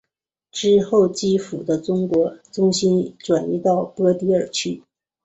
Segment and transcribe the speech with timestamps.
[0.51, 4.81] 之后基辅的中心转移到波迪尔区。